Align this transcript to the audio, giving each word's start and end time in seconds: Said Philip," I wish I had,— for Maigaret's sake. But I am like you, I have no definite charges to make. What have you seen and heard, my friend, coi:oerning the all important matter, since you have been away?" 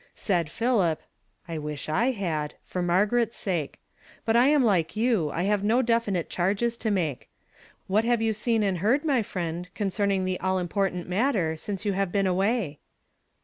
Said 0.15 0.49
Philip," 0.49 0.99
I 1.47 1.59
wish 1.59 1.87
I 1.87 2.09
had,— 2.09 2.55
for 2.65 2.81
Maigaret's 2.81 3.35
sake. 3.37 3.79
But 4.25 4.35
I 4.35 4.47
am 4.47 4.63
like 4.63 4.95
you, 4.95 5.29
I 5.29 5.43
have 5.43 5.63
no 5.63 5.83
definite 5.83 6.27
charges 6.27 6.75
to 6.77 6.89
make. 6.89 7.29
What 7.85 8.03
have 8.03 8.19
you 8.19 8.33
seen 8.33 8.63
and 8.63 8.79
heard, 8.79 9.05
my 9.05 9.21
friend, 9.21 9.69
coi:oerning 9.75 10.25
the 10.25 10.39
all 10.39 10.57
important 10.57 11.07
matter, 11.07 11.55
since 11.55 11.85
you 11.85 11.93
have 11.93 12.11
been 12.11 12.25
away?" 12.25 12.79